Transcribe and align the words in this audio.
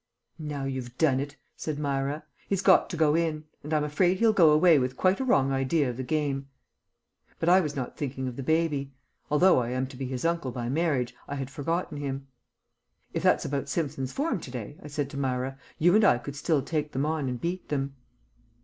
"Now 0.39 0.63
you've 0.63 0.97
done 0.97 1.19
it," 1.19 1.37
said 1.55 1.77
Myra. 1.77 2.23
"He's 2.49 2.63
got 2.63 2.89
to 2.89 2.97
go 2.97 3.13
in. 3.13 3.43
And 3.63 3.71
I'm 3.71 3.83
afraid 3.83 4.17
he'll 4.17 4.33
go 4.33 4.49
away 4.49 4.79
with 4.79 4.97
quite 4.97 5.19
a 5.19 5.23
wrong 5.23 5.51
idea 5.51 5.91
of 5.91 5.97
the 5.97 6.01
game." 6.01 6.49
But 7.39 7.49
I 7.49 7.59
was 7.61 7.75
not 7.75 7.97
thinking 7.97 8.27
of 8.27 8.35
the 8.35 8.41
baby. 8.41 8.95
Although 9.29 9.59
I 9.59 9.69
am 9.69 9.85
to 9.85 9.95
be 9.97 10.07
his 10.07 10.25
uncle 10.25 10.49
by 10.49 10.69
marriage 10.69 11.13
I 11.27 11.35
had 11.35 11.51
forgotten 11.51 11.99
him. 11.99 12.25
"If 13.13 13.21
that's 13.21 13.45
about 13.45 13.69
Simpson's 13.69 14.11
form 14.11 14.39
to 14.39 14.49
day," 14.49 14.75
I 14.81 14.87
said 14.87 15.07
to 15.11 15.17
Myra, 15.17 15.59
"you 15.77 15.93
and 15.93 16.03
I 16.03 16.17
could 16.17 16.35
still 16.35 16.63
take 16.63 16.93
them 16.93 17.05
on 17.05 17.29
and 17.29 17.39
beat 17.39 17.69
them." 17.69 17.93